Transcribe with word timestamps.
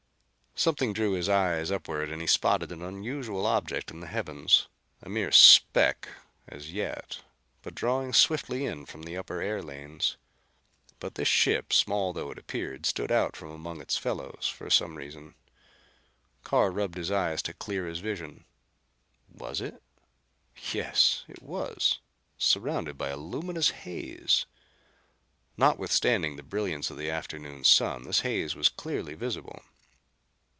Something 0.53 0.93
drew 0.93 1.13
his 1.13 1.27
eyes 1.27 1.71
upward 1.71 2.11
and 2.11 2.21
he 2.21 2.27
spotted 2.27 2.71
an 2.71 2.83
unusual 2.83 3.47
object 3.47 3.89
in 3.89 3.99
the 3.99 4.05
heavens, 4.05 4.67
a 5.01 5.09
mere 5.09 5.31
speck 5.31 6.09
as 6.47 6.71
yet 6.71 7.21
but 7.63 7.73
drawing 7.73 8.13
swiftly 8.13 8.65
in 8.67 8.85
from 8.85 9.01
the 9.03 9.17
upper 9.17 9.41
air 9.41 9.63
lanes. 9.63 10.17
But 10.99 11.15
this 11.15 11.27
ship, 11.29 11.73
small 11.73 12.13
though 12.13 12.29
it 12.29 12.37
appeared, 12.37 12.85
stood 12.85 13.11
out 13.11 13.35
from 13.35 13.49
amongst 13.49 13.81
its 13.81 13.97
fellows 13.97 14.53
for 14.55 14.69
some 14.69 14.97
reason. 14.97 15.33
Carr 16.43 16.69
rubbed 16.69 16.97
his 16.97 17.09
eyes 17.09 17.41
to 17.43 17.53
clear 17.53 17.87
his 17.87 17.97
vision. 17.99 18.45
Was 19.33 19.61
it? 19.61 19.81
Yes 20.71 21.23
it 21.27 21.41
was 21.41 22.01
surrounded 22.37 22.99
by 22.99 23.09
a 23.09 23.17
luminous 23.17 23.69
haze. 23.71 24.45
Notwithstanding 25.57 26.35
the 26.35 26.43
brilliance 26.43 26.91
of 26.91 26.97
the 26.97 27.09
afternoon 27.09 27.63
sun, 27.63 28.03
this 28.03 28.19
haze 28.19 28.53
was 28.53 28.69
clearly 28.69 29.15
visible. 29.15 29.63